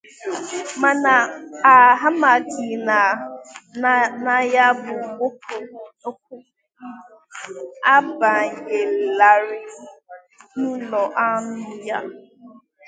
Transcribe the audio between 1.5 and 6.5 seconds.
ha amaghị na ya bụ ọkụ